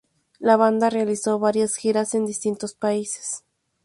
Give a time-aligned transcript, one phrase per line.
[0.39, 3.43] La banda realizó varias giras en distintos países.